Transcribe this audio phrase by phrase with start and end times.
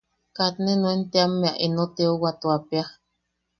[0.37, 2.85] Kat ne nuen teamme eno teuwatuapea.